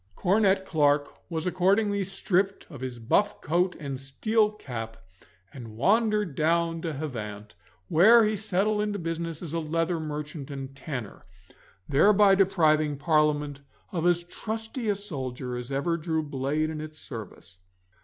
Cornet 0.15 0.65
Clarke 0.65 1.13
was 1.29 1.45
accordingly 1.45 2.03
stripped 2.03 2.65
of 2.71 2.81
his 2.81 2.97
buff 2.97 3.39
coat 3.39 3.75
and 3.79 3.99
steel 3.99 4.49
cap, 4.51 4.97
and 5.53 5.77
wandered 5.77 6.33
down 6.33 6.81
to 6.81 6.93
Havant, 6.93 7.53
where 7.87 8.25
he 8.25 8.35
settled 8.35 8.81
into 8.81 8.97
business 8.97 9.43
as 9.43 9.53
a 9.53 9.59
leather 9.59 9.99
merchant 9.99 10.49
and 10.49 10.75
tanner, 10.75 11.21
thereby 11.87 12.33
depriving 12.33 12.97
Parliament 12.97 13.61
of 13.91 14.07
as 14.07 14.23
trusty 14.23 14.89
a 14.89 14.95
soldier 14.95 15.55
as 15.55 15.71
ever 15.71 15.97
drew 15.97 16.23
blade 16.23 16.71
in 16.71 16.81
its 16.81 16.97
service. 16.97 17.59